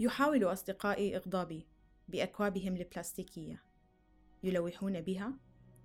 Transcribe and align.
يحاول 0.00 0.44
أصدقائي 0.44 1.16
إغضابي 1.16 1.66
بأكوابهم 2.08 2.76
البلاستيكية 2.76 3.62
يلوحون 4.42 5.00
بها 5.00 5.32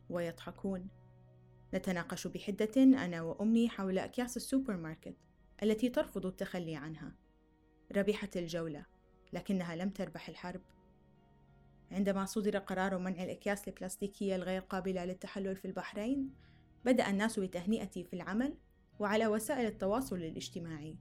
ويضحكون. 0.10 0.88
نتناقش 1.74 2.28
بحدة 2.28 2.84
أنا 2.84 3.22
وأمي 3.22 3.70
حول 3.70 4.00
أكياس 4.00 4.38
السوبر 4.38 4.78
ماركت 4.78 5.16
التي 5.64 5.90
ترفض 5.90 6.26
التخلي 6.26 6.76
عنها. 6.76 7.16
ربحت 7.96 8.38
الجولة 8.38 8.86
لكنها 9.34 9.76
لم 9.76 9.90
تربح 9.90 10.30
الحرب. 10.30 10.62
عندما 11.92 12.26
صدر 12.26 12.58
قرار 12.58 12.98
منع 12.98 13.24
الأكياس 13.24 13.68
البلاستيكية 13.68 14.36
الغير 14.36 14.62
قابلة 14.62 15.06
للتحلل 15.06 15.56
في 15.56 15.66
البحرين 15.66 16.34
بدأ 16.86 17.10
الناس 17.10 17.40
بتهنئتي 17.40 18.04
في 18.04 18.14
العمل 18.14 18.58
وعلى 19.00 19.28
وسائل 19.28 19.66
التواصل 19.66 20.16
الاجتماعي. 20.16 20.98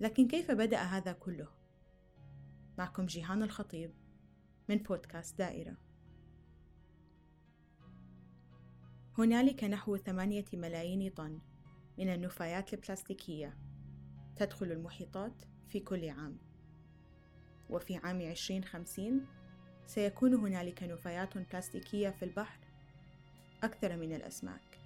لكن 0.00 0.28
كيف 0.28 0.50
بدأ 0.50 0.78
هذا 0.78 1.12
كله؟ 1.12 1.57
معكم 2.78 3.06
جيهان 3.06 3.42
الخطيب 3.42 3.90
من 4.68 4.76
بودكاست 4.76 5.38
دائرة. 5.38 5.76
هنالك 9.18 9.64
نحو 9.64 9.96
ثمانية 9.96 10.44
ملايين 10.52 11.10
طن 11.10 11.40
من 11.98 12.08
النفايات 12.08 12.74
البلاستيكية 12.74 13.56
تدخل 14.36 14.72
المحيطات 14.72 15.42
في 15.68 15.80
كل 15.80 16.08
عام. 16.08 16.38
وفي 17.70 17.96
عام 17.96 18.20
2050 18.20 19.26
سيكون 19.86 20.34
هنالك 20.34 20.82
نفايات 20.82 21.38
بلاستيكية 21.38 22.10
في 22.10 22.24
البحر 22.24 22.60
أكثر 23.62 23.96
من 23.96 24.14
الأسماك. 24.14 24.78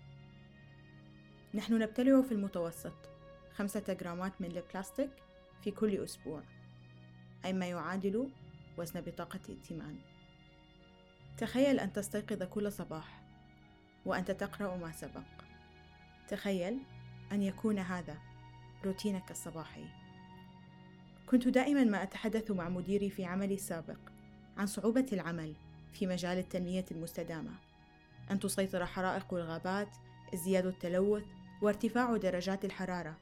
نحن 1.54 1.78
نبتلع 1.78 2.22
في 2.22 2.32
المتوسط 2.32 3.10
خمسة 3.54 3.96
جرامات 4.00 4.40
من 4.40 4.56
البلاستيك 4.56 5.10
في 5.62 5.70
كل 5.70 6.04
أسبوع. 6.04 6.61
أي 7.44 7.52
ما 7.52 7.66
يعادل 7.66 8.30
وزن 8.78 9.00
بطاقة 9.00 9.40
ائتمان. 9.48 9.96
تخيل 11.38 11.80
أن 11.80 11.92
تستيقظ 11.92 12.42
كل 12.42 12.72
صباح 12.72 13.22
وأنت 14.06 14.30
تقرأ 14.30 14.76
ما 14.76 14.92
سبق. 14.92 15.22
تخيل 16.28 16.78
أن 17.32 17.42
يكون 17.42 17.78
هذا 17.78 18.18
روتينك 18.84 19.30
الصباحي. 19.30 19.84
كنت 21.26 21.48
دائما 21.48 21.84
ما 21.84 22.02
أتحدث 22.02 22.50
مع 22.50 22.68
مديري 22.68 23.10
في 23.10 23.24
عملي 23.24 23.54
السابق 23.54 23.98
عن 24.56 24.66
صعوبة 24.66 25.06
العمل 25.12 25.54
في 25.92 26.06
مجال 26.06 26.38
التنمية 26.38 26.84
المستدامة 26.90 27.50
أن 28.30 28.40
تسيطر 28.40 28.86
حرائق 28.86 29.34
الغابات 29.34 29.88
ازدياد 30.34 30.66
التلوث 30.66 31.24
وارتفاع 31.62 32.16
درجات 32.16 32.64
الحرارة 32.64 33.16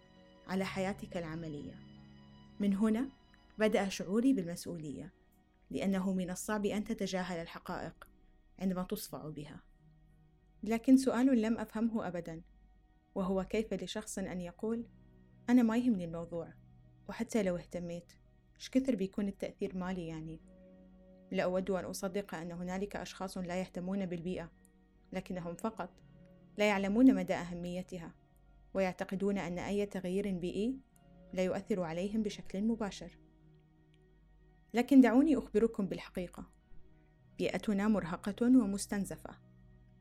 على 0.48 0.64
حياتك 0.64 1.16
العملية. 1.16 1.74
من 2.60 2.74
هنا 2.76 3.08
بدأ 3.60 3.88
شعوري 3.88 4.32
بالمسؤولية 4.32 5.12
لأنه 5.70 6.12
من 6.12 6.30
الصعب 6.30 6.66
أن 6.66 6.84
تتجاهل 6.84 7.38
الحقائق 7.38 8.08
عندما 8.58 8.82
تصفع 8.82 9.28
بها. 9.28 9.60
لكن 10.62 10.96
سؤال 10.96 11.42
لم 11.42 11.58
أفهمه 11.58 12.08
أبدا 12.08 12.42
وهو 13.14 13.44
كيف 13.44 13.74
لشخص 13.74 14.18
أن 14.18 14.40
يقول 14.40 14.86
أنا 15.48 15.62
ما 15.62 15.76
يهمني 15.76 16.04
الموضوع 16.04 16.52
وحتى 17.08 17.42
لو 17.42 17.56
اهتميت 17.56 18.12
إيش 18.56 18.70
كثر 18.70 18.94
بيكون 18.94 19.28
التأثير 19.28 19.76
مالي 19.76 20.06
يعني؟ 20.06 20.40
لا 21.30 21.42
أود 21.42 21.70
أن 21.70 21.84
أصدق 21.84 22.34
أن 22.34 22.52
هنالك 22.52 22.96
أشخاص 22.96 23.38
لا 23.38 23.60
يهتمون 23.60 24.06
بالبيئة 24.06 24.50
لكنهم 25.12 25.54
فقط 25.54 25.90
لا 26.58 26.68
يعلمون 26.68 27.14
مدى 27.14 27.34
أهميتها 27.34 28.14
ويعتقدون 28.74 29.38
أن 29.38 29.58
أي 29.58 29.86
تغيير 29.86 30.38
بيئي 30.38 30.78
لا 31.32 31.44
يؤثر 31.44 31.82
عليهم 31.82 32.22
بشكل 32.22 32.62
مباشر. 32.62 33.18
لكن 34.74 35.00
دعوني 35.00 35.36
أخبركم 35.38 35.86
بالحقيقة. 35.86 36.50
بيئتنا 37.38 37.88
مرهقة 37.88 38.46
ومستنزفة. 38.46 39.30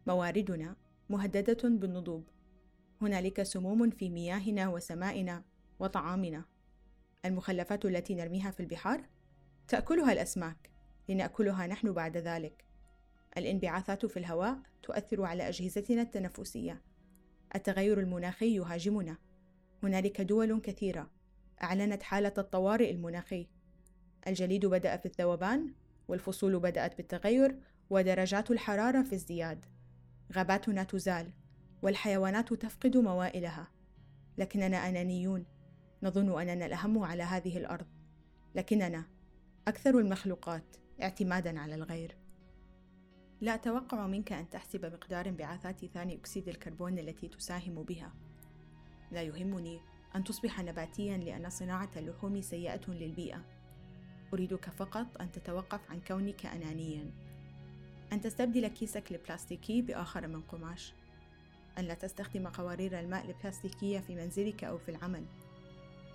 مواردنا 0.08 0.76
مهددة 1.10 1.70
بالنضوب. 1.70 2.30
هنالك 3.02 3.44
سموم 3.44 3.90
في 3.90 4.10
مياهنا 4.10 4.68
وسمائنا 4.68 5.44
وطعامنا. 5.80 6.46
المخلفات 7.26 7.86
التي 7.86 8.16
نرميها 8.16 8.52
في 8.52 8.60
البحار؟ 8.60 9.06
تأكلها 9.68 10.14
الأسماك. 10.14 10.70
لنأكلها 11.10 11.68
نحن 11.68 11.92
بعد 11.94 12.18
ذلك. 12.18 12.66
الانبعاثات 13.38 14.06
في 14.06 14.18
الهواء 14.18 14.60
تؤثر 14.84 15.24
على 15.24 15.50
أجهزتنا 15.50 16.02
التنفسية. 16.02 16.82
التغير 17.56 18.00
المناخي 18.00 18.56
يهاجمنا. 18.56 19.18
هنالك 19.84 20.22
دول 20.22 20.62
كثيرة. 20.62 21.12
أعلنت 21.64 22.04
حالة 22.04 22.34
الطوارئ 22.38 22.92
المناخي. 22.92 23.48
الجليد 24.28 24.66
بدأ 24.66 24.98
في 24.98 25.06
الذوبان 25.06 25.74
والفصول 26.08 26.60
بدأت 26.60 26.98
بالتغير 26.98 27.60
ودرجات 27.90 28.52
الحرارة 28.52 29.04
في 29.04 29.16
ازدياد 29.16 29.66
غاباتنا 30.34 30.84
تزال 30.84 31.32
والحيوانات 31.82 32.54
تفقد 32.54 32.98
موائلها. 32.98 33.68
لكننا 34.38 34.90
أنانيون. 34.90 35.46
نظن 36.04 36.42
أننا 36.42 36.66
الأهم 36.66 37.04
على 37.04 37.24
هذه 37.24 37.58
الأرض. 37.58 37.88
لكننا 38.56 39.06
أكثر 39.68 40.00
المخلوقات 40.00 40.76
اعتمادا 41.02 41.60
على 41.60 41.76
الغير. 41.76 42.18
لا 43.42 43.56
أتوقع 43.56 44.08
منك 44.08 44.32
أن 44.32 44.50
تحسب 44.50 44.86
مقدار 44.86 45.30
انبعاثات 45.30 45.86
ثاني 45.86 46.16
أكسيد 46.16 46.50
الكربون 46.50 47.00
التي 47.00 47.28
تساهم 47.28 47.84
بها. 47.84 48.14
لا 49.12 49.22
يهمني 49.22 49.80
أن 50.16 50.24
تصبح 50.24 50.60
نباتيا 50.60 51.18
لأن 51.18 51.50
صناعة 51.50 51.90
اللحوم 51.98 52.42
سيئة 52.42 52.92
للبيئة. 52.92 53.59
أريدك 54.34 54.70
فقط 54.70 55.08
أن 55.22 55.32
تتوقف 55.32 55.80
عن 55.90 56.00
كونك 56.08 56.46
انانيا. 56.46 57.12
أن 58.14 58.22
تستبدل 58.22 58.68
كيسك 58.68 59.12
البلاستيكي 59.12 59.82
بآخر 59.82 60.28
من 60.28 60.42
قماش. 60.42 60.94
أن 61.78 61.86
لا 61.86 61.94
تستخدم 61.94 62.48
قوارير 62.48 63.00
الماء 63.00 63.26
البلاستيكية 63.26 64.00
في 64.00 64.16
منزلك 64.16 64.64
أو 64.64 64.78
في 64.78 64.92
العمل. 64.92 65.26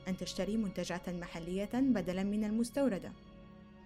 أن 0.08 0.16
تشتري 0.16 0.56
منتجات 0.56 1.08
محلية 1.08 1.70
بدلا 1.74 2.22
من 2.22 2.44
المستوردة. 2.44 3.12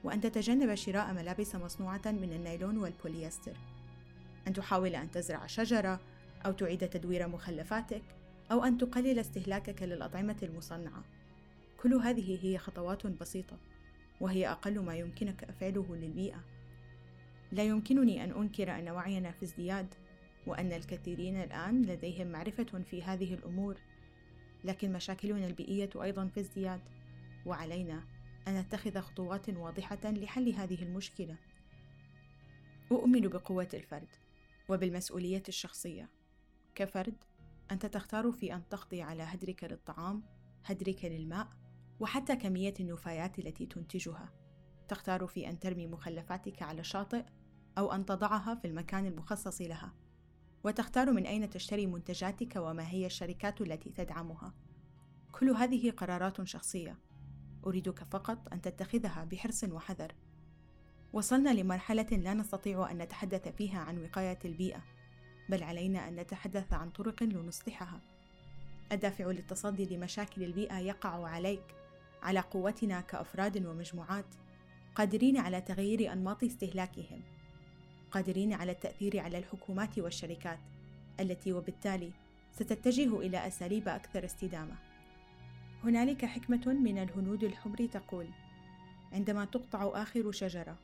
وأن 0.05 0.21
تتجنب 0.21 0.75
شراء 0.75 1.13
ملابس 1.13 1.55
مصنوعة 1.55 2.03
من 2.07 2.33
النايلون 2.33 2.79
والبوليستر. 2.79 3.57
أن 4.47 4.53
تحاول 4.53 4.95
أن 4.95 5.11
تزرع 5.11 5.47
شجرة 5.47 6.01
أو 6.47 6.53
تعيد 6.53 6.89
تدوير 6.89 7.29
مخلفاتك 7.29 8.03
أو 8.53 8.65
أن 8.65 8.79
تقلل 8.79 9.19
استهلاكك 9.19 9.83
للأطعمة 9.83 10.37
المصنعة. 10.43 11.05
كل 11.83 11.95
هذه 11.95 12.39
هي 12.43 12.59
خطوات 12.59 13.07
بسيطة. 13.07 13.57
وهي 14.21 14.49
أقل 14.49 14.81
ما 14.81 14.97
يمكنك 14.97 15.51
فعله 15.51 15.97
للبيئة. 15.97 16.45
لا 17.53 17.63
يمكنني 17.63 18.25
أن 18.25 18.31
أنكر 18.31 18.79
أن 18.79 18.89
وعينا 18.89 19.31
في 19.31 19.45
ازدياد 19.45 19.95
وأن 20.47 20.73
الكثيرين 20.73 21.37
الآن 21.37 21.83
لديهم 21.83 22.27
معرفة 22.27 22.83
في 22.91 23.03
هذه 23.03 23.35
الأمور. 23.35 23.77
لكن 24.65 24.93
مشاكلنا 24.93 25.47
البيئية 25.47 25.91
أيضا 26.03 26.27
في 26.27 26.41
ازدياد 26.41 26.81
وعلينا 27.47 28.05
أن 28.49 28.61
نتخذ 28.61 29.01
خطوات 29.01 29.49
واضحة 29.49 29.99
لحل 30.05 30.49
هذه 30.49 30.83
المشكلة. 30.83 31.37
أؤمن 32.93 33.21
بقوة 33.21 33.69
الفرد 33.75 34.09
وبالمسؤولية 34.69 35.43
الشخصية. 35.49 36.09
كفرد 36.75 37.15
أنت 37.71 37.87
تختار 37.87 38.33
في 38.33 38.55
أن 38.55 38.69
تقضي 38.69 39.03
على 39.03 39.23
هدرك 39.23 39.65
للطعام 39.65 40.23
هدرك 40.65 41.05
للماء 41.05 41.49
وحتى 42.01 42.37
كمية 42.37 42.75
النفايات 42.81 43.39
التي 43.39 43.67
تنتجها 43.67 44.33
تختار 44.89 45.27
في 45.27 45.49
أن 45.49 45.59
ترمي 45.59 45.87
مخلفاتك 45.87 46.63
على 46.63 46.81
الشاطئ 46.81 47.25
أو 47.79 47.93
أن 47.93 48.07
تضعها 48.07 48.55
في 48.55 48.67
المكان 48.67 49.07
المخصص 49.07 49.61
لها 49.61 49.95
وتختار 50.65 51.13
من 51.13 51.27
أين 51.27 51.51
تشتري 51.51 51.87
منتجاتك 51.87 52.57
وما 52.57 52.89
هي 52.89 53.07
الشركات 53.07 53.61
التي 53.61 53.91
تدعمها. 53.91 54.55
كل 55.33 55.51
هذه 55.51 55.91
قرارات 55.91 56.43
شخصية، 56.43 56.99
أريدك 57.67 58.05
فقط 58.05 58.53
أن 58.53 58.61
تتخذها 58.61 59.25
بحرص 59.25 59.65
وحذر. 59.65 60.15
وصلنا 61.13 61.51
لمرحلة 61.51 62.07
لا 62.13 62.35
نستطيع 62.35 62.91
أن 62.91 62.99
نتحدث 62.99 63.49
فيها 63.49 63.79
عن 63.79 64.05
وقاية 64.05 64.39
البيئة، 64.45 64.85
بل 65.49 65.63
علينا 65.63 66.09
أن 66.09 66.17
نتحدث 66.17 66.73
عن 66.73 66.91
طرق 66.91 67.23
لنصلحها. 67.23 68.01
الدافع 68.93 69.27
للتصدي 69.27 69.97
لمشاكل 69.97 70.43
البيئة 70.43 70.79
يقع 70.79 71.29
عليك، 71.29 71.78
على 72.23 72.41
قوتنا 72.41 73.01
كأفراد 73.01 73.67
ومجموعات، 73.67 74.35
قادرين 74.95 75.37
على 75.37 75.61
تغيير 75.61 76.13
أنماط 76.13 76.45
استهلاكهم. 76.45 77.23
قادرين 78.11 78.53
على 78.53 78.73
التأثير 78.73 79.21
على 79.21 79.39
الحكومات 79.39 79.99
والشركات 79.99 80.59
التي 81.21 81.53
وبالتالي 81.53 82.13
ستتجه 82.53 83.21
إلى 83.21 83.47
أساليب 83.47 83.89
أكثر 83.89 84.25
استدامة. 84.25 84.77
هنالك 85.85 86.25
حكمة 86.25 86.67
من 86.67 86.99
الهنود 86.99 87.45
الحمر 87.45 87.87
تقول: 87.87 88.29
عندما 89.13 89.45
تقطع 89.45 90.03
آخر 90.03 90.33
شجرة، 90.33 90.77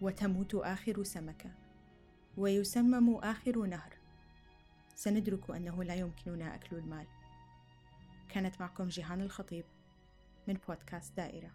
وتموت 0.00 0.54
آخر 0.54 1.02
سمكة، 1.02 1.50
ويسمم 2.36 3.14
آخر 3.14 3.66
نهر، 3.66 3.92
سندرك 4.94 5.50
أنه 5.50 5.84
لا 5.84 5.94
يمكننا 5.94 6.54
أكل 6.54 6.76
المال. 6.76 7.06
كانت 8.28 8.60
معكم 8.60 8.88
جيهان 8.88 9.20
الخطيب 9.20 9.64
من 10.46 10.54
بودكاست 10.66 11.16
دائرة. 11.16 11.50